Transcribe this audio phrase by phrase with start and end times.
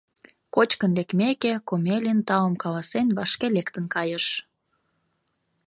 [0.55, 4.25] Кочкын лекмеке, Комелин, таум каласен, вашке лектын кайыш.